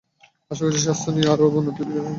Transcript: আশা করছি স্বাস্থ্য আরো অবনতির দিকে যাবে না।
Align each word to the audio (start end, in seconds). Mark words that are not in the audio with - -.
আশা 0.51 0.63
করছি 0.65 0.81
স্বাস্থ্য 0.81 1.09
আরো 1.33 1.43
অবনতির 1.49 1.75
দিকে 1.79 1.93
যাবে 1.95 1.99
না। 1.99 2.09